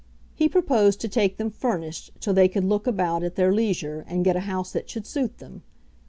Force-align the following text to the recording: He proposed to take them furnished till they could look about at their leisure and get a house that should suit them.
He 0.33 0.49
proposed 0.49 0.99
to 1.01 1.07
take 1.07 1.37
them 1.37 1.51
furnished 1.51 2.09
till 2.19 2.33
they 2.33 2.47
could 2.47 2.63
look 2.63 2.87
about 2.87 3.21
at 3.21 3.35
their 3.35 3.53
leisure 3.53 4.03
and 4.07 4.25
get 4.25 4.35
a 4.35 4.39
house 4.49 4.71
that 4.71 4.89
should 4.89 5.05
suit 5.05 5.37
them. 5.37 5.61